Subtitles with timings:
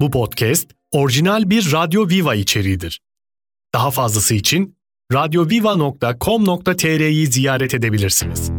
[0.00, 3.00] Bu podcast orijinal bir Radyo Viva içeriğidir.
[3.74, 4.76] Daha fazlası için
[5.12, 8.50] radyoviva.com.tr'yi ziyaret edebilirsiniz.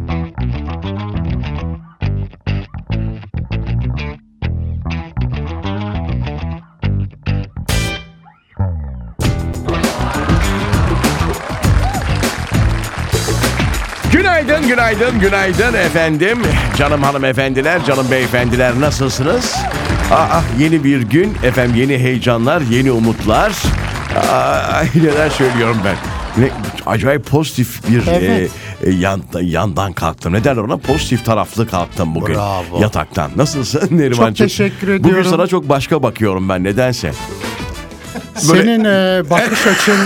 [14.12, 16.42] Günaydın, günaydın, günaydın efendim.
[16.76, 19.56] Canım hanımefendiler, canım beyefendiler nasılsınız?
[20.12, 23.52] Aa, yeni bir gün, efendim yeni heyecanlar, yeni umutlar.
[24.32, 25.96] Aa, neler söylüyorum ben.
[26.42, 26.48] Ne,
[26.86, 28.50] acayip pozitif bir Evet.
[28.82, 30.32] e, e, yan, yandan kalktım.
[30.32, 30.76] Ne derler ona?
[30.76, 32.80] Pozitif taraflı kalktım bugün Bravo.
[32.80, 33.30] yataktan.
[33.36, 34.46] Nasılsın Nerimancığım?
[34.46, 35.30] teşekkür Bugün ediyorum.
[35.30, 37.12] sana çok başka bakıyorum ben nedense.
[38.36, 39.96] Senin e, bakış açın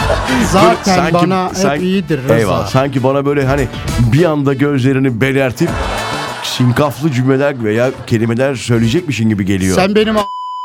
[0.52, 2.36] zaten bana hep sanki- iyidir Rıza.
[2.36, 2.66] Eyvallah.
[2.66, 3.68] Sanki bana böyle hani
[4.12, 5.70] bir anda gözlerini belertip
[6.46, 9.76] sinkaflı cümleler veya kelimeler söyleyecekmişin gibi geliyor.
[9.76, 10.24] Sen benim a-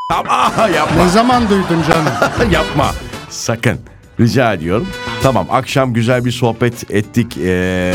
[0.09, 1.03] Tamam yapma.
[1.03, 2.51] ne zaman duydun canım?
[2.51, 2.91] yapma.
[3.29, 3.79] Sakın.
[4.19, 4.87] Rica ediyorum.
[5.23, 7.37] Tamam akşam güzel bir sohbet ettik.
[7.37, 7.93] Ee,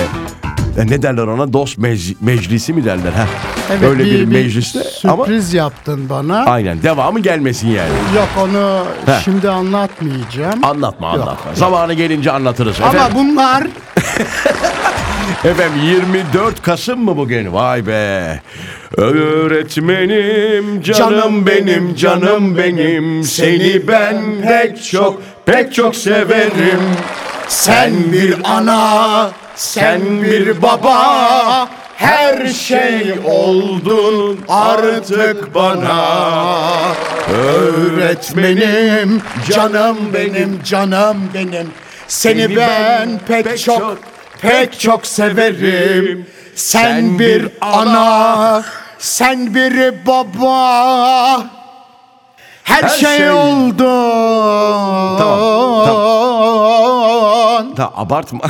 [0.89, 1.53] ne derler ona?
[1.53, 3.13] Dost mec- meclisi mi derler?
[3.13, 3.27] ha?
[3.71, 6.45] Evet, Öyle bir, mecliste ama sürpriz yaptın bana.
[6.45, 7.91] aynen devamı gelmesin yani.
[8.17, 9.25] Yok onu Heh.
[9.25, 10.65] şimdi anlatmayacağım.
[10.65, 11.55] Anlatma anlatma.
[11.55, 12.77] Zamanı gelince anlatırız.
[12.81, 13.63] Ama Efendim, bunlar
[15.45, 17.53] efendim 24 Kasım mı bugün?
[17.53, 18.41] Vay be.
[18.97, 23.25] Öğretmenim canım, benim canım benim.
[23.25, 26.81] seni ben pek çok pek çok severim.
[27.49, 36.05] sen bir ana, sen bir baba, her şey oldun artık bana.
[37.33, 41.67] Öğretmenim, canım benim, canım benim.
[42.09, 43.99] Seni ben pek çok,
[44.43, 46.27] pek çok severim.
[46.55, 48.65] Sen bir ana,
[48.99, 51.43] sen bir baba.
[52.65, 53.87] Her, Her şey, şey- oldun.
[57.77, 58.41] Da abartma.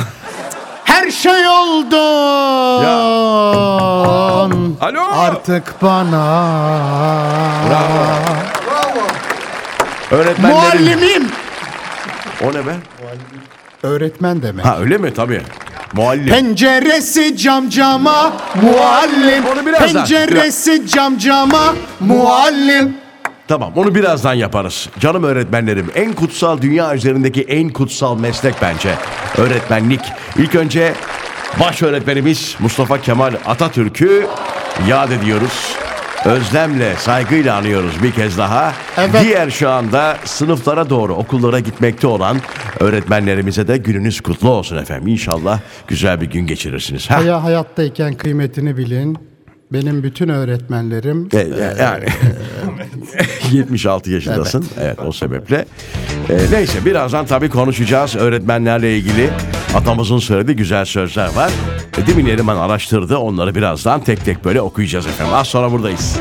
[0.83, 1.97] Her şey oldun.
[4.81, 5.01] Alo.
[5.13, 6.47] Artık bana.
[10.11, 10.83] Öğretmenlerin.
[10.83, 11.31] Muallimim.
[12.43, 12.75] O ne be?
[13.83, 14.65] Öğretmen demek.
[14.65, 15.13] Ha öyle mi?
[15.13, 15.41] Tabii.
[15.93, 16.27] Muallim.
[16.27, 19.45] Penceresi cam cama muallim.
[19.53, 22.97] Onu birazdan- Penceresi cam cama muallim.
[23.47, 24.89] Tamam onu birazdan yaparız.
[24.99, 28.89] Canım öğretmenlerim en kutsal dünya üzerindeki en kutsal meslek bence.
[29.37, 30.01] Öğretmenlik.
[30.37, 30.93] İlk önce
[31.59, 34.27] baş öğretmenimiz Mustafa Kemal Atatürk'ü
[34.87, 35.75] yad ediyoruz.
[36.27, 38.73] Özlemle, saygıyla anıyoruz bir kez daha.
[38.97, 39.21] Evet.
[39.23, 42.37] Diğer şu anda sınıflara doğru okullara gitmekte olan
[42.79, 45.07] öğretmenlerimize de gününüz kutlu olsun efendim.
[45.07, 47.09] İnşallah güzel bir gün geçirirsiniz.
[47.09, 47.17] Ha?
[47.17, 49.17] Haya hayattayken kıymetini bilin.
[49.73, 51.43] Benim bütün öğretmenlerim E, e,
[51.83, 52.05] yani
[53.51, 54.65] 76 yaşındasın.
[54.81, 55.65] Evet, o sebeple.
[56.29, 59.29] E, neyse birazdan tabii konuşacağız öğretmenlerle ilgili.
[59.75, 61.51] Atamızın söylediği güzel sözler var.
[61.97, 63.17] E, değil mi Neriman araştırdı.
[63.17, 65.33] Onları birazdan tek tek böyle okuyacağız efendim.
[65.33, 66.19] Az sonra buradayız.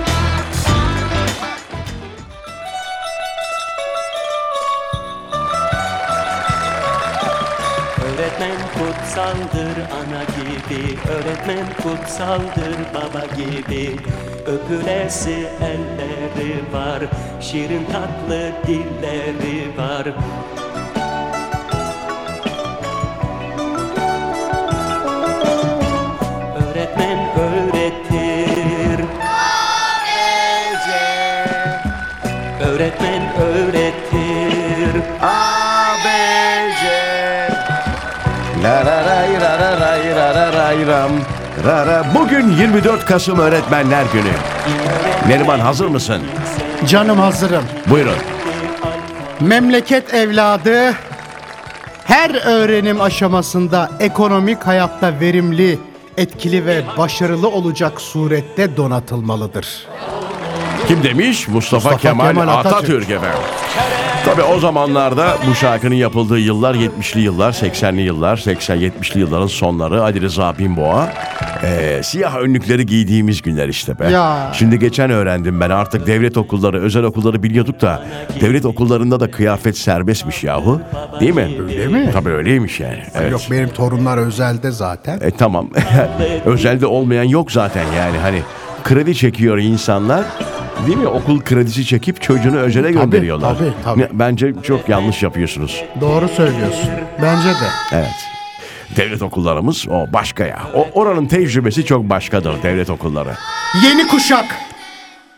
[8.04, 13.96] Öğretmen kutsaldır ana gibi Öğretmen kutsaldır baba gibi
[14.46, 17.02] Öpülesi elleri var
[17.40, 20.06] Şirin tatlı dilleri var
[41.06, 41.86] ray ram.
[41.86, 42.06] Ra ra.
[42.14, 44.32] Bugün 24 Kasım Öğretmenler Günü.
[45.28, 46.22] Neriman hazır mısın?
[46.86, 47.64] canım hazırım.
[47.90, 48.16] Buyurun.
[49.40, 50.92] Memleket evladı
[52.04, 55.78] her öğrenim aşamasında ekonomik hayatta verimli,
[56.16, 59.86] etkili ve başarılı olacak surette donatılmalıdır.
[60.88, 61.48] Kim demiş?
[61.48, 62.74] Mustafa, Mustafa Kemal, Kemal Atatürk.
[62.74, 63.10] Atatürk.
[63.10, 63.38] efendim.
[64.24, 70.20] Tabii o zamanlarda bu şarkının yapıldığı yıllar 70'li yıllar, 80'li yıllar, 80-70'li yılların sonları Ali
[70.20, 71.08] Rıza Binboğa.
[71.64, 74.10] Ee, siyah önlükleri giydiğimiz günler işte be.
[74.10, 74.52] Ya.
[74.54, 78.02] Şimdi geçen öğrendim ben artık devlet okulları, özel okulları biliyorduk da
[78.40, 80.80] devlet okullarında da kıyafet serbestmiş yahu.
[81.20, 81.48] Değil mi?
[81.62, 82.10] Öyle mi?
[82.12, 83.02] Tabii öyleymiş yani.
[83.14, 83.32] Evet.
[83.32, 85.20] Yok benim torunlar özelde zaten.
[85.20, 85.70] E tamam.
[86.44, 88.42] Özelde olmayan yok zaten yani hani
[88.84, 90.24] kredi çekiyor insanlar.
[90.86, 91.06] Değil mi?
[91.06, 93.58] Okul kredisi çekip çocuğunu özele gönderiyorlar.
[93.58, 94.08] tabii, tabii.
[94.12, 95.84] Bence çok yanlış yapıyorsunuz.
[96.00, 96.90] Doğru söylüyorsun.
[97.22, 97.68] Bence de.
[97.92, 98.14] Evet.
[98.96, 100.58] Devlet okullarımız o başka ya.
[100.74, 103.30] O oranın tecrübesi çok başkadır devlet okulları.
[103.84, 104.44] Yeni kuşak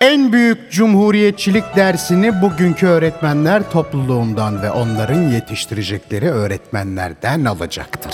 [0.00, 8.12] En büyük cumhuriyetçilik dersini bugünkü öğretmenler topluluğundan ve onların yetiştirecekleri öğretmenlerden alacaktır.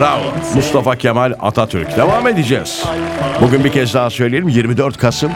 [0.00, 0.22] Bravo.
[0.54, 1.96] Mustafa Kemal Atatürk.
[1.96, 2.84] Devam edeceğiz.
[3.40, 4.48] Bugün bir kez daha söyleyelim.
[4.48, 5.30] 24 Kasım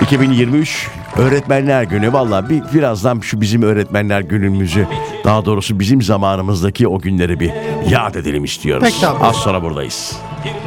[0.00, 2.12] 2023 Öğretmenler Günü.
[2.12, 4.86] Valla bir, birazdan şu bizim öğretmenler günümüzü
[5.24, 7.50] daha doğrusu bizim zamanımızdaki o günleri bir
[7.90, 8.88] yad edelim istiyoruz.
[8.92, 9.24] Peki abi.
[9.24, 10.16] Az sonra buradayız.
[10.44, 10.60] 29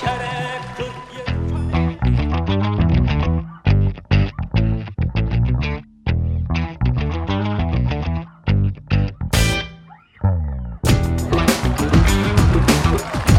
[0.00, 0.28] kere
[0.76, 0.92] 47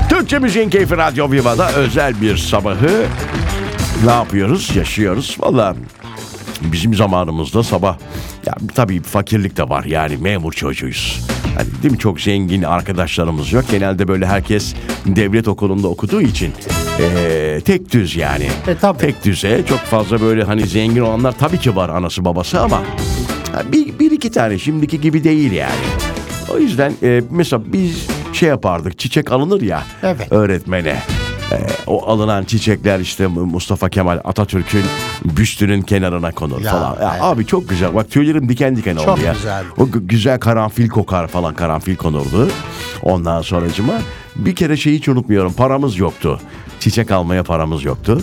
[0.10, 3.06] Türkçe Müziğin Keyfi Radyo Viva'da özel bir sabahı
[4.06, 4.76] ne yapıyoruz?
[4.76, 5.38] Yaşıyoruz.
[5.40, 5.76] Valla
[6.62, 7.98] bizim zamanımızda sabah
[8.46, 11.20] ya tabii fakirlik de var yani memur çocuğuyuz.
[11.58, 13.66] Hani değil mi çok zengin arkadaşlarımız yok.
[13.72, 14.76] Genelde böyle herkes
[15.06, 16.54] devlet okulunda okuduğu için
[17.00, 18.48] eee, tek düz yani.
[18.68, 18.98] E, tabii.
[18.98, 22.82] Tek düze çok fazla böyle hani zengin olanlar tabii ki var anası babası ama
[23.72, 25.72] bir, bir iki tane şimdiki gibi değil yani.
[26.54, 30.32] O yüzden e, mesela biz şey yapardık çiçek alınır ya Evet.
[30.32, 30.96] öğretmene.
[31.52, 31.58] E,
[31.88, 34.86] o alınan çiçekler işte Mustafa Kemal Atatürk'ün
[35.26, 36.92] büstünün kenarına konur Ya, falan.
[37.02, 37.24] Ya evet.
[37.24, 37.96] Abi çok güzel.
[37.96, 39.34] Bak tüylerim diken diken Çok oldu ya.
[39.34, 39.64] güzel.
[39.78, 42.50] O gü- güzel karanfil kokar falan karanfil konurdu.
[43.04, 43.94] Ondan sonracıma
[44.36, 45.54] bir kere şeyi hiç unutmuyorum.
[45.54, 46.40] Paramız yoktu.
[46.80, 48.22] Çiçek almaya paramız yoktu.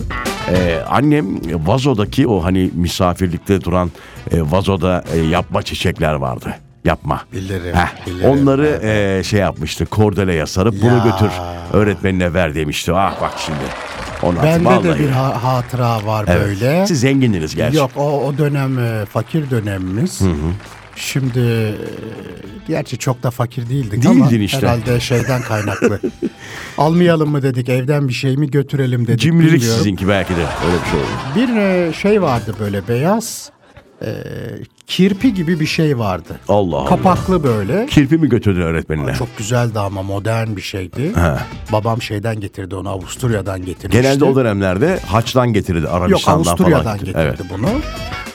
[0.50, 1.26] Ee, annem
[1.66, 3.90] vazodaki o hani misafirlikte duran
[4.30, 6.54] e, vazoda e, yapma çiçekler vardı.
[6.86, 7.20] Yapma.
[7.32, 8.30] Bilirim, Heh, bilirim.
[8.30, 9.86] Onları e, şey yapmıştı.
[9.86, 11.04] Kordeleye sarıp bunu Ya.
[11.04, 11.30] götür
[11.72, 12.92] öğretmenine ver demişti.
[12.94, 13.58] Ah bak şimdi.
[14.22, 14.98] Onu Bende de vallahi.
[15.00, 16.46] bir ha- hatıra var Evet.
[16.46, 16.86] böyle.
[16.86, 17.76] Siz zengindiniz gerçi.
[17.76, 20.20] Yok o, o dönem e, fakir dönemimiz.
[20.96, 21.74] Şimdi e,
[22.68, 24.58] gerçi çok da fakir değildik ama Değildin işte.
[24.58, 26.00] herhalde şeyden kaynaklı.
[26.78, 29.20] Almayalım mı dedik evden bir şey mi götürelim dedik.
[29.20, 29.78] Cimrilik bilmiyorum.
[29.78, 31.08] sizinki belki de öyle bir şey oldu.
[31.36, 33.50] Bir e, şey vardı böyle beyaz
[34.02, 34.08] e,
[34.86, 36.40] kirpi gibi bir şey vardı.
[36.48, 36.88] Allah Allah.
[36.88, 37.86] Kapaklı böyle.
[37.86, 39.14] Kirpi mi götürdün öğretmenine?
[39.14, 41.12] Çok güzeldi ama modern bir şeydi.
[41.72, 44.02] Babam şeyden getirdi onu Avusturya'dan getirmişti.
[44.02, 46.98] Genelde o dönemlerde haçtan getirirdi Yok Arabistan'dan Avusturya'dan falan.
[46.98, 47.40] getirdi Evet.
[47.40, 47.68] Hmm, bunu.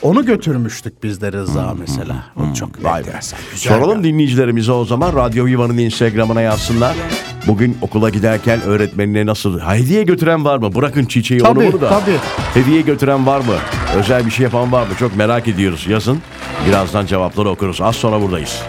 [0.02, 2.16] Onu götürmüştük biz de Rıza mesela.
[2.36, 3.06] O çok Vay be.
[3.06, 3.38] enteresan.
[3.54, 6.96] Soralım bir- dinleyicilerimize o zaman Radyo Viva'nın Instagram'ına yazsınlar.
[7.46, 10.74] Bugün okula giderken öğretmenine nasıl hediye götüren var mı?
[10.74, 11.88] Bırakın çiçeği Tabii, onu bunu da.
[11.88, 12.16] tabii.
[12.54, 13.54] Hediye götüren var mı?
[13.96, 14.94] Özel bir şey yapan var mı?
[14.98, 15.86] Çok merak ediyoruz.
[15.86, 16.22] Yazın.
[16.68, 17.80] Birazdan cevapları okuruz.
[17.80, 18.62] Az sonra buradayız.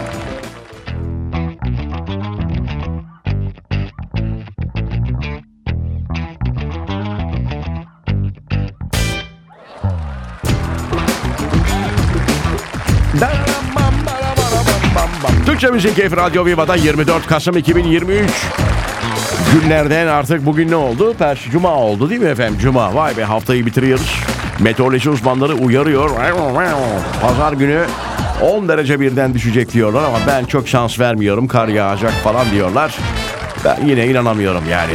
[15.46, 18.32] Türkçe Müzik Keyfi Radyo Viva'da 24 Kasım 2023
[19.54, 21.14] Günlerden artık bugün ne oldu?
[21.20, 22.60] Perş Cuma oldu değil mi efendim?
[22.62, 22.96] Cuma.
[22.96, 24.20] Vay be haftayı bitiriyoruz.
[24.60, 26.10] Meteoroloji uzmanları uyarıyor.
[27.22, 27.86] Pazar günü
[28.42, 31.48] 10 derece birden düşecek diyorlar ama ben çok şans vermiyorum.
[31.48, 32.98] Kar yağacak falan diyorlar.
[33.66, 34.94] Ben yine inanamıyorum yani.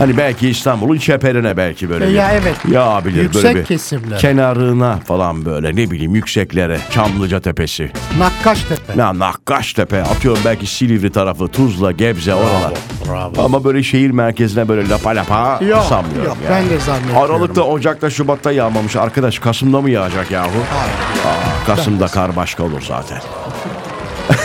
[0.00, 2.56] Hani belki İstanbul'un çeperine belki böyle E bir ya evet.
[2.72, 4.18] yağabilir Yüksek böyle bir kesimler.
[4.18, 7.92] kenarına falan böyle ne bileyim yükseklere Çamlıca Tepesi.
[8.18, 8.92] Nakkaştepe.
[8.98, 12.72] Ya Nakkaştepe atıyorum belki Silivri tarafı Tuzla Gebze oralar.
[13.08, 13.44] bravo.
[13.44, 16.54] Ama böyle şehir merkezine böyle lapa lapa Yok, sanmıyorum yok, yani.
[16.64, 17.22] ben de zannetmiyorum.
[17.34, 18.96] Aralıkta, Ocak'ta, Şubat'ta yağmamış.
[18.96, 20.48] Arkadaş Kasım'da mı yağacak yahu?
[20.48, 23.18] Aa, Kasım'da kar başka olur zaten.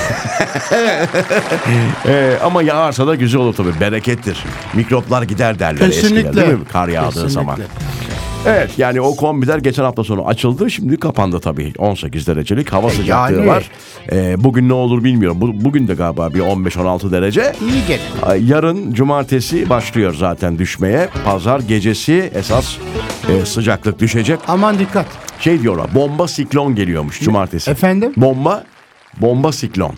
[2.08, 3.80] Ee, ama yağarsa da güzel olur tabii.
[3.80, 4.44] Berekettir.
[4.74, 6.42] Mikroplar gider derler eskiden Kesinlikle.
[6.42, 6.66] değil mi?
[6.74, 7.30] Kar yağdığı Kesinlikle.
[7.34, 7.58] zaman.
[8.48, 10.70] Evet yani o kombiler geçen hafta sonu açıldı.
[10.72, 11.74] Şimdi kapandı tabii.
[11.78, 13.48] 18 derecelik hava sıcaklığı yani.
[13.48, 13.70] var.
[14.12, 15.42] Ee, bugün ne olur bilmiyorum.
[15.42, 17.54] Bu, bugün de galiba bir 15-16 derece.
[17.62, 18.02] İyi gelir.
[18.24, 21.10] Ay, Yarın cumartesi başlıyor zaten düşmeye.
[21.26, 22.78] Pazar gecesi esas
[23.30, 24.40] e, sıcaklık düşecek.
[24.48, 25.06] Aman dikkat.
[25.40, 27.72] Şey diyorlar bomba siklon geliyormuş cumartesi.
[27.72, 28.14] Efendim?
[28.18, 28.64] Bomba,
[29.22, 29.94] bomba siklon.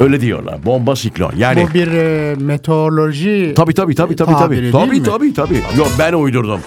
[0.00, 0.64] Öyle diyorlar.
[0.66, 1.32] Bomba siklon.
[1.36, 4.38] Yani Bu bir e, meteoroloji tabii tabii tabii tabii tabii.
[4.38, 5.06] tabiri Tabii değil mi?
[5.08, 5.62] tabii tabii.
[5.78, 6.60] Yok ben uydurdum.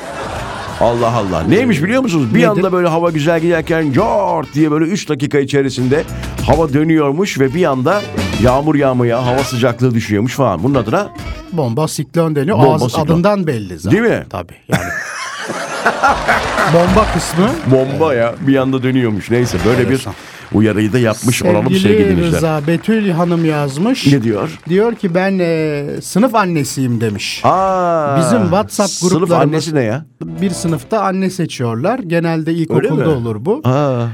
[0.81, 1.43] Allah Allah.
[1.43, 2.27] Neymiş biliyor musunuz?
[2.33, 2.47] Bir Nedir?
[2.47, 6.03] anda böyle hava güzel giderken cart diye böyle 3 dakika içerisinde
[6.47, 8.01] hava dönüyormuş ve bir anda
[8.41, 10.63] yağmur yağmaya, hava sıcaklığı düşüyormuş falan.
[10.63, 11.09] Bunun adına
[11.51, 12.57] bomba siklon deniyor.
[12.57, 13.05] Bomba Ağız siklon.
[13.05, 13.91] adından belli zaten.
[14.03, 14.23] Değil mi?
[14.29, 14.81] Tabii yani.
[16.73, 19.31] bomba kısmı bomba ya bir anda dönüyormuş.
[19.31, 20.13] Neyse böyle bir Enteresan.
[20.53, 22.33] Uyarıyı da yapmış olalım sevgili sevgili dinleyiciler.
[22.37, 24.07] Rıza Betül Hanım yazmış.
[24.07, 24.59] Ne diyor?
[24.69, 27.41] Diyor ki ben e, sınıf annesiyim demiş.
[27.43, 30.05] Aa, Bizim WhatsApp Sınıf gruplarımız- annesi ne ya?
[30.41, 31.99] Bir sınıfta anne seçiyorlar.
[31.99, 33.61] Genelde ilkokulda olur bu.
[33.63, 34.05] Aa,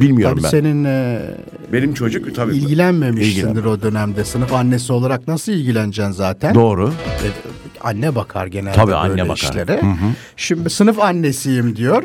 [0.00, 0.48] bilmiyorum Tabii ben.
[0.48, 1.20] senin e,
[1.72, 2.56] Benim çocuk tabii.
[2.56, 4.24] ilgilenmemişsindir İlgilen- o dönemde.
[4.24, 6.54] Sınıf annesi olarak nasıl ilgileneceksin zaten?
[6.54, 6.88] Doğru.
[6.88, 7.26] E,
[7.80, 9.34] anne bakar genelde Tabii, böyle anne bakar.
[9.36, 9.80] işlere.
[10.36, 12.02] Şimdi sınıf annesiyim diyor.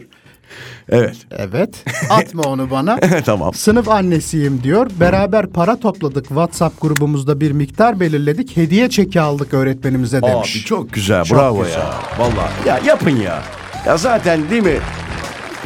[0.90, 1.16] Evet.
[1.32, 1.84] Evet.
[2.10, 3.00] Atma onu bana.
[3.26, 3.54] tamam.
[3.54, 4.88] Sınıf annesiyim diyor.
[5.00, 6.28] Beraber para topladık.
[6.28, 8.58] WhatsApp grubumuzda bir miktar belirledik.
[8.58, 10.56] Hediye çeki aldık öğretmenimize demiş.
[10.56, 11.24] Abi çok güzel.
[11.24, 11.80] Çok bravo güzel.
[11.80, 11.94] ya.
[12.20, 12.68] Vallahi.
[12.68, 13.44] Ya yapın ya.
[13.86, 14.78] Ya zaten değil mi?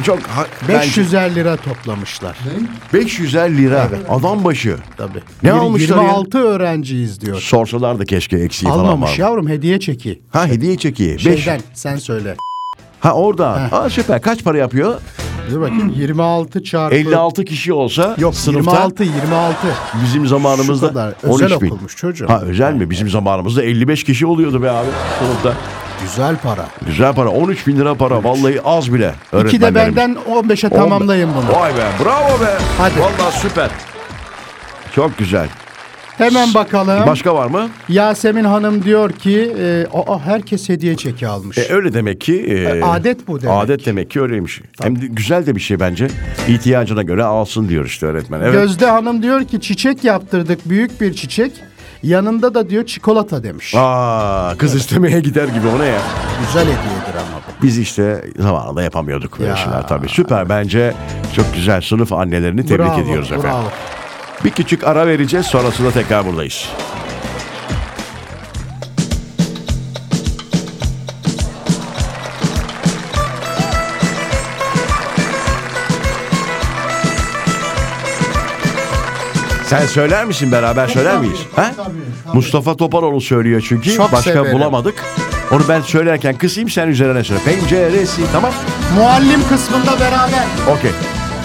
[0.02, 2.38] Çok ha- bence 550 lira toplamışlar.
[2.92, 4.76] 550 lira adam başı.
[4.96, 5.22] Tabii.
[5.42, 6.02] Ne Yir- almışlar ya?
[6.02, 7.40] 26 öğrenciyiz diyor.
[7.40, 10.20] Sorsalar da keşke eksiği falan Almamış yavrum hediye çeki.
[10.30, 11.04] Ha hediye çeki.
[11.12, 11.22] Beş.
[11.22, 12.36] Şeyden sen söyle.
[13.04, 13.72] Ha orada.
[13.72, 14.22] Ha süper.
[14.22, 14.94] Kaç para yapıyor?
[15.50, 19.56] Dur bakayım 26 çarpı 56 kişi olsa Yok sınıfta 26 26.
[20.04, 21.14] bizim zamanımızda Şu kadar.
[21.22, 21.66] Özel 13 bin.
[21.70, 22.28] okulmuş çocuğum.
[22.28, 22.90] Ha özel mi?
[22.90, 24.86] Bizim zamanımızda 55 kişi oluyordu be abi
[25.18, 25.52] sınıfta.
[26.02, 26.66] Güzel para.
[26.86, 27.28] Güzel para.
[27.28, 28.24] 13 bin lira para.
[28.24, 29.14] Vallahi az bile.
[29.46, 31.60] İki de benden 15'e tamamlayın bunu.
[31.60, 32.04] Vay be.
[32.04, 32.50] Bravo be.
[32.78, 33.00] Hadi.
[33.00, 33.70] Vallahi süper.
[34.94, 35.48] Çok güzel.
[36.18, 37.06] Hemen bakalım.
[37.06, 37.68] Başka var mı?
[37.88, 41.58] Yasemin Hanım diyor ki e, aa, herkes hediye çeki almış.
[41.58, 42.40] E, öyle demek ki.
[42.42, 43.56] e, adet bu demek.
[43.64, 44.60] Adet demek ki öyleymiş.
[44.82, 46.08] Hem de güzel de bir şey bence.
[46.48, 48.40] İhtiyacına göre alsın diyor işte öğretmen.
[48.40, 48.52] Evet.
[48.52, 51.52] Gözde Hanım diyor ki çiçek yaptırdık büyük bir çiçek.
[52.02, 53.74] Yanında da diyor çikolata demiş.
[53.76, 56.00] Aa, kız istemeye gider gibi o ne ya?
[56.46, 57.62] Güzel hediyedir ama bu.
[57.62, 59.56] Biz işte zamanında yapamıyorduk böyle Ya.
[59.56, 60.08] şeyler tabii.
[60.08, 60.94] Süper bence.
[61.36, 63.50] Çok güzel sınıf annelerini tebrik Bravo, ediyoruz efendim.
[63.50, 63.68] bravo.
[64.44, 66.68] Bir küçük ara vereceğiz sonrasında tekrar buradayız.
[79.66, 81.38] Sen söyler misin beraber söyler miyiz?
[81.56, 81.70] Ha?
[82.32, 83.94] Mustafa Topaloğlu söylüyor çünkü.
[83.94, 84.52] Çok Başka severim.
[84.52, 84.94] bulamadık.
[85.50, 87.40] Onu ben söylerken kısayım sen üzerine söyle.
[87.44, 88.52] Penceresi tamam.
[88.96, 90.44] Muallim kısmında beraber.
[90.78, 90.90] Okey.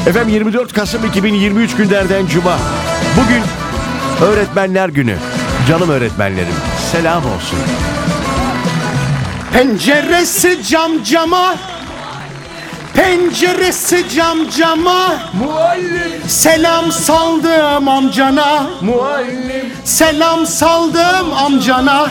[0.07, 2.57] Efendim 24 Kasım 2023 günlerden Cuma.
[3.17, 3.43] Bugün
[4.27, 5.15] Öğretmenler Günü.
[5.67, 6.53] Canım öğretmenlerim.
[6.91, 7.59] Selam olsun.
[9.53, 11.55] Penceresi cam cama.
[12.93, 15.13] Penceresi cam cama.
[16.27, 18.63] Selam saldım amcana.
[18.81, 22.07] Muallim, Selam saldım amcana.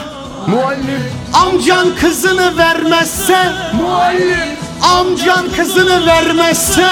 [0.46, 1.02] muallim,
[1.32, 3.38] Amcan kızını vermezse.
[3.82, 4.38] muallim.
[4.82, 6.86] Amcan kızını vermezse.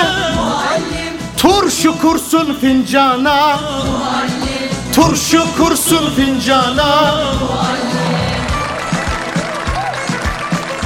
[1.36, 3.60] Turşu kursun fincana.
[4.94, 7.14] Turşu kursun fincana.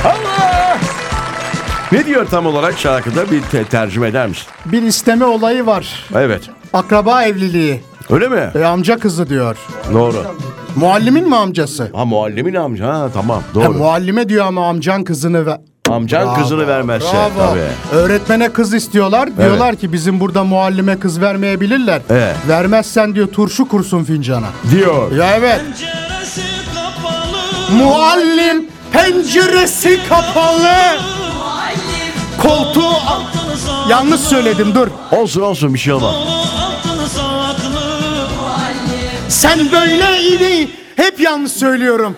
[0.05, 0.79] Allah!
[1.93, 4.47] Ne diyor tam olarak şarkıda bir te- tercüme eder misin?
[4.65, 6.05] Bir isteme olayı var.
[6.15, 6.43] Evet.
[6.73, 7.81] Akraba evliliği.
[8.11, 8.51] Öyle mi?
[8.55, 9.57] E, amca kızı diyor.
[9.93, 10.25] Doğru.
[10.77, 11.91] Muallimin mi amcası?
[11.95, 12.95] Ha muallimin amca.
[12.95, 13.73] Ha tamam Ha, doğru.
[13.73, 15.59] muallime diyor ama amcan kızını ver.
[15.91, 17.49] Amcan Bravo, kızını vermezse bravo.
[17.51, 17.97] tabii.
[17.99, 19.37] Öğretmene kız istiyorlar.
[19.37, 22.03] Diyorlar ki bizim burada muallime kız vermeyebilirler.
[22.11, 22.37] Evet.
[22.49, 24.47] Vermezsen diyor turşu kursun fincana.
[24.71, 25.13] Diyor.
[25.13, 25.61] Ya evet.
[25.61, 26.43] Penceresi
[26.75, 30.75] kapalı Muallim penceresi kapalı.
[32.43, 34.89] Koltuğu Altını yanlış söyledim dur.
[35.13, 36.15] Olsun olsun bir şey olmaz.
[39.29, 40.71] Sen böyle idi.
[40.97, 42.17] Hep yanlış söylüyorum.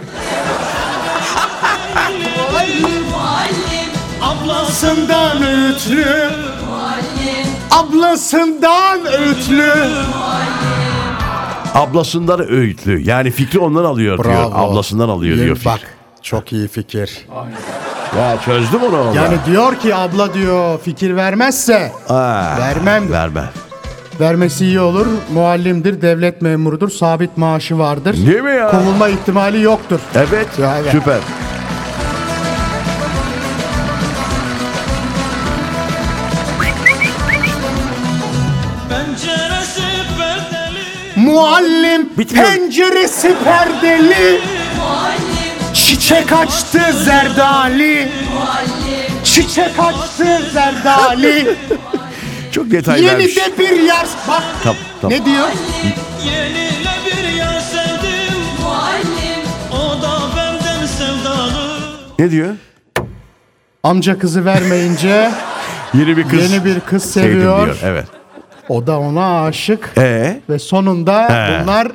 [4.33, 6.07] Ablasından öğütlü.
[7.71, 9.73] Ablasından öğütlü.
[11.75, 13.01] Ablasından öğütlü.
[13.03, 14.51] Yani fikri ondan alıyor diyor.
[14.55, 15.59] Ablasından alıyor diyor.
[15.65, 15.91] Bak fikri.
[16.23, 17.27] çok iyi fikir.
[18.19, 19.15] Ya çözdüm onu orada.
[19.17, 23.13] Yani diyor ki abla diyor fikir vermezse Ha, vermem.
[23.13, 23.45] Verme.
[24.21, 25.07] Vermesi iyi olur.
[25.35, 28.17] Muallimdir, devlet memurudur, sabit maaşı vardır.
[28.27, 28.71] Değil mi ya?
[28.71, 30.01] Kovulma ihtimali yoktur.
[30.15, 30.49] Evet.
[30.59, 30.93] Evet.
[30.93, 31.19] Süper.
[41.37, 42.47] Muallim Bitmiyor.
[42.47, 44.41] penceresi perdeli.
[45.75, 48.09] Çiçek açtı zerdali.
[49.25, 51.57] Çiçek açtı zerdali.
[52.53, 53.37] Çok detay Yeni vermiş.
[53.37, 54.07] de bir yer.
[54.29, 55.19] Bak Tamam, tamam.
[55.19, 55.49] ne diyor?
[56.25, 58.39] Yenile bir yer sevdim
[59.73, 61.81] O da benden sevdalı
[62.19, 62.55] Ne diyor?
[63.83, 65.31] Amca kızı vermeyince
[65.95, 66.51] Yeni bir kız.
[66.53, 67.65] yeni bir kız sevdim seviyor.
[67.67, 67.79] diyor.
[67.85, 68.07] Evet.
[68.69, 69.91] O da ona aşık.
[69.99, 70.41] Ee?
[70.51, 71.63] Ve sonunda He.
[71.63, 71.89] bunlar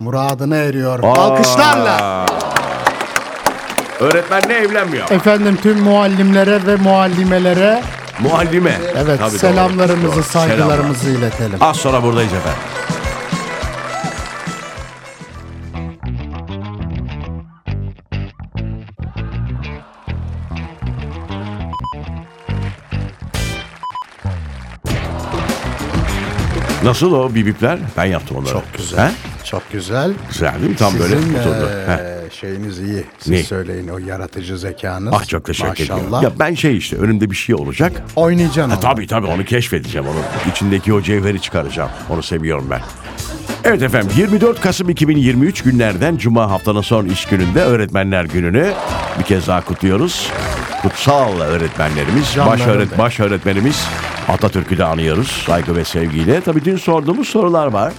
[0.00, 1.02] muradına eriyor.
[1.02, 2.26] Alkışlarla.
[4.00, 5.10] Öğretmenle evlenmiyor.
[5.10, 7.82] Efendim tüm muallimlere ve muallimelere
[8.20, 8.72] Muallime.
[8.96, 10.22] evet Tabii, doğru, selamlarımızı, doğru.
[10.22, 11.18] saygılarımızı Selamlar.
[11.20, 11.58] iletelim.
[11.60, 12.60] Az sonra buradayız efendim.
[26.84, 27.78] Nasıl o bibipler?
[27.96, 28.52] Ben yaptım onları.
[28.52, 29.08] Çok güzel.
[29.10, 29.12] He?
[29.44, 30.12] Çok güzel.
[30.28, 30.76] Güzel değil mi?
[30.76, 31.68] Tam böyle Sizin oturdu.
[31.88, 32.30] eee, He.
[32.40, 33.04] şeyiniz iyi.
[33.18, 33.42] Siz Ne?
[33.42, 35.12] söyleyin o yaratıcı zekanız.
[35.16, 35.90] Ah çok teşekkür.
[35.90, 36.22] Maşallah.
[36.22, 37.92] Ya ben şey işte önümde bir şey olacak.
[38.16, 38.80] Oynayacaksın Ha, onu.
[38.80, 40.50] tabii tabii onu keşfedeceğim onu.
[40.52, 41.90] İçindeki o cevheri çıkaracağım.
[42.10, 42.80] Onu seviyorum ben.
[43.64, 48.72] Evet efendim 24 Kasım 2023 günlerden Cuma haftanın son iş gününde Öğretmenler Günü'nü
[49.18, 50.30] bir kez daha kutluyoruz.
[50.82, 53.86] Kutsal öğretmenlerimiz, baş, öğret, baş öğretmenimiz
[54.30, 56.40] Atatürk'ü de anıyoruz saygı ve sevgiyle.
[56.40, 57.92] Tabii dün sorduğumuz sorular var.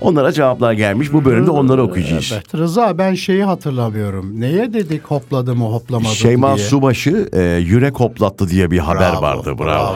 [0.00, 1.12] Onlara cevaplar gelmiş.
[1.12, 2.30] Bu bölümde onları okuyacağız.
[2.32, 4.40] Evet Rıza ben şeyi hatırlamıyorum.
[4.40, 6.66] Neye dedik hopladı mı hoplamadı Şeyma diye.
[6.66, 9.54] Subaşı e, yürek hoplattı diye bir haber Bravo, vardı.
[9.58, 9.64] Bravo.
[9.64, 9.94] bravo.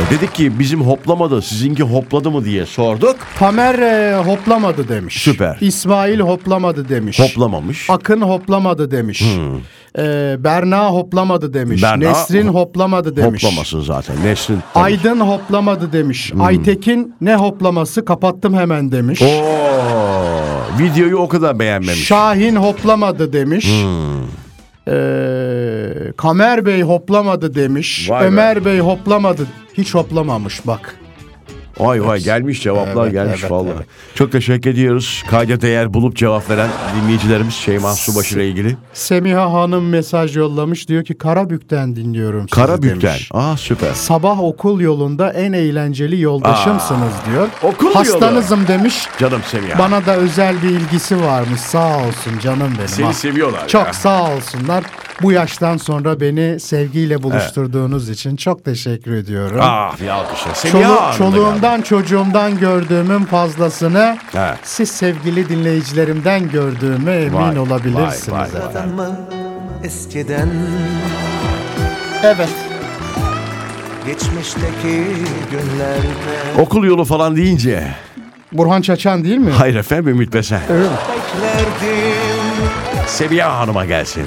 [0.00, 3.16] E, dedik ki bizim hoplamadı, sizinki hopladı mı diye sorduk.
[3.38, 5.22] Tamer e, hoplamadı demiş.
[5.22, 5.58] Süper.
[5.60, 7.20] İsmail hoplamadı demiş.
[7.20, 7.90] Hoplamamış.
[7.90, 9.24] Akın hoplamadı demiş.
[9.98, 11.82] Ee, Berna hoplamadı demiş.
[11.82, 13.44] Berna Nesrin hoplamadı demiş.
[13.44, 14.16] Hoplamasın zaten.
[14.24, 14.58] Nesrin.
[14.74, 14.84] tabii.
[14.84, 16.32] Aydın hoplamadı demiş.
[16.40, 19.22] Aytekin ne hoplaması kapattım hemen demiş.
[19.22, 19.44] Oo,
[20.78, 22.06] videoyu o kadar beğenmemiş.
[22.06, 23.66] Şahin hoplamadı demiş.
[24.90, 28.10] Ee, Kamer Bey hoplamadı demiş.
[28.10, 28.26] Vay be.
[28.26, 29.46] Ömer Bey hoplamadı.
[29.74, 30.96] Hiç hoplamamış bak.
[31.78, 33.72] Vay vay gelmiş cevaplar Evet, gelmiş evet, vallahi.
[33.76, 33.86] evet.
[34.14, 35.24] Çok teşekkür ediyoruz.
[35.30, 36.68] Kayda değer bulup cevap veren
[37.02, 38.76] dinleyicilerimiz Şeyma Subaşı ile ilgili.
[38.92, 40.88] Semiha Hanım mesaj yollamış.
[40.88, 43.00] Diyor ki Karabük'ten dinliyorum sizi Karabük'ten.
[43.00, 43.28] demiş.
[43.34, 43.92] Aa süper.
[43.94, 47.48] Sabah okul yolunda en eğlenceli yoldaşımsınız diyor.
[47.62, 47.94] okul yolu.
[47.96, 48.94] Hastanızım demiş.
[49.18, 49.78] Canım Semiha.
[49.78, 51.60] Bana da özel bir ilgisi varmış.
[51.60, 52.88] Sağ olsun canım benim.
[52.88, 53.12] Seni Ha.
[53.12, 53.92] seviyorlar Çok ya.
[53.92, 54.84] sağ olsunlar.
[55.22, 59.60] Bu yaştan sonra beni sevgiyle buluşturduğunuz için çok teşekkür ediyorum.
[59.62, 60.54] Ah bir alkışlar.
[60.54, 64.54] Semiha Çolu- çoluğumdan çocuğumdan gördüğümün fazlasını He.
[64.62, 68.28] siz sevgili dinleyicilerimden gördüğüme emin Vay, olabilirsiniz.
[68.32, 68.86] vay, vay.
[68.86, 69.20] mı
[69.84, 70.48] eskiden
[72.22, 72.48] Evet.
[74.06, 75.04] geçmişteki
[75.50, 76.60] günlerde geldi.
[76.60, 77.94] Okul yolu falan deyince.
[78.52, 79.50] Burhan Çaçan değil mi?
[79.50, 80.60] Hayır efendim Ümit Besen.
[80.68, 81.70] beklerdim
[83.06, 84.24] Seviye Hanım'a gelsin.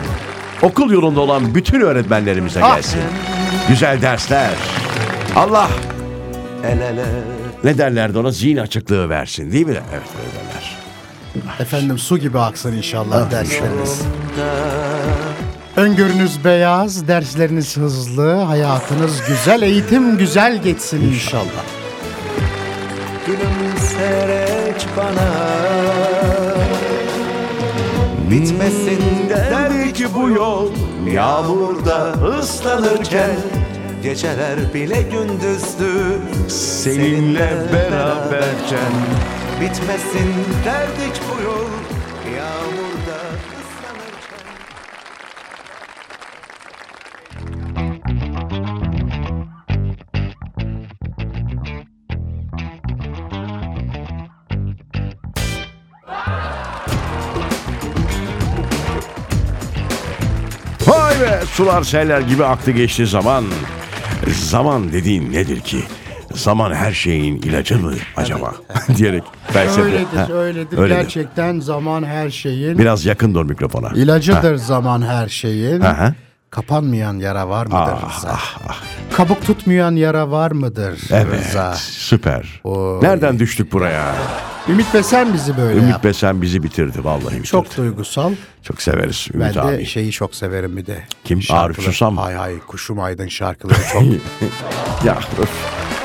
[0.64, 2.76] Okul yolunda olan bütün öğretmenlerimize Ah.
[2.76, 3.00] gelsin.
[3.70, 4.50] Güzel dersler.
[5.36, 5.70] Allah
[6.66, 7.06] el ele
[7.64, 9.74] ne derlerdi ona zihin açıklığı versin değil mi?
[9.94, 10.78] Evet öyle derler.
[11.60, 14.02] Efendim su gibi aksın inşallah Ah, dersleriniz.
[15.76, 21.64] Öngörünüz beyaz, dersleriniz hızlı, hayatınız güzel, eğitim güzel geçsin inşallah.
[23.28, 25.30] gülümserek bana
[28.34, 30.68] bitmesin derdi ki bu yol
[31.14, 33.36] yağmurda ıslanırken
[34.04, 35.92] geceler bile gündüzdü
[36.50, 38.94] seninle beraberken.
[39.62, 40.34] Bitmesin
[40.66, 41.73] derdik bu yol
[61.24, 63.46] Be sular seller gibi aktı geçti zaman.
[64.28, 65.80] Zaman dediğin nedir ki?
[66.34, 68.54] Zaman her şeyin ilacı mı acaba?
[68.98, 69.82] diyerek felsefe.
[69.82, 70.78] Öyledir, Ha, öyledir.
[70.78, 70.96] öyledir.
[71.02, 73.90] Gerçekten zaman her şeyin Biraz yakın dur mikrofona.
[73.96, 75.82] ilacıdır zaman her şeyin.
[75.82, 76.14] Ha, ha.
[76.58, 78.40] Kapanmayan yara var mıdır Ah, Rıza?
[79.14, 81.74] Kabuk tutmayan yara var mıdır Evet Rıza?
[81.80, 82.62] süper.
[82.64, 83.00] Oy.
[83.02, 84.16] Nereden düştük buraya?
[84.70, 86.04] Ümit ve sen bizi böyle Ümit yap.
[86.04, 87.44] Besen bizi bitirdi vallahi bitirdi.
[87.48, 88.32] Çok Çok, duygusal.
[88.82, 89.86] severiz Ben Ümit de abi.
[89.86, 91.04] şeyi çok severim bir de.
[91.24, 91.42] Kim?
[91.42, 92.18] Şarkıları- Arif Susam?
[92.18, 94.04] Hay hay Kuşum Aydın şarkıları çok
[95.06, 95.50] Ya öf.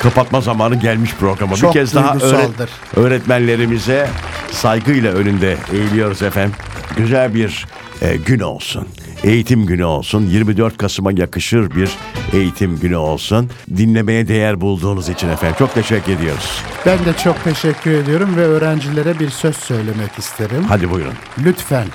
[0.02, 1.56] kapatma zamanı gelmiş programa.
[1.56, 4.08] Çok bir kez daha öğret- öğretmenlerimize
[4.52, 6.54] saygıyla önünde eğiliyoruz efendim.
[6.96, 7.66] Güzel bir
[8.02, 8.88] e, gün olsun.
[9.24, 10.26] Eğitim günü olsun.
[10.26, 11.90] 24 Kasım'a yakışır bir
[12.32, 13.50] eğitim günü olsun.
[13.76, 16.62] Dinlemeye değer bulduğunuz için efendim çok teşekkür ediyoruz.
[16.86, 20.64] Ben de çok teşekkür ediyorum ve öğrencilere bir söz söylemek isterim.
[20.68, 21.14] Hadi buyurun.
[21.44, 21.86] Lütfen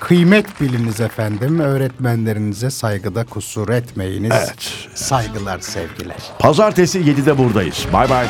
[0.00, 1.60] kıymet biliniz efendim.
[1.60, 4.32] Öğretmenlerinize saygıda kusur etmeyiniz.
[4.34, 4.74] Evet.
[4.94, 6.16] Saygılar, sevgiler.
[6.38, 7.86] Pazartesi 7'de buradayız.
[7.92, 8.26] Bay bay.